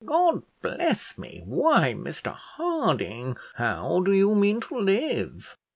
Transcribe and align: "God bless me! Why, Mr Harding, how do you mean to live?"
"God 0.03 0.41
bless 0.63 1.15
me! 1.19 1.43
Why, 1.45 1.93
Mr 1.93 2.33
Harding, 2.33 3.37
how 3.57 4.01
do 4.03 4.11
you 4.13 4.33
mean 4.33 4.59
to 4.61 4.79
live?" 4.79 5.55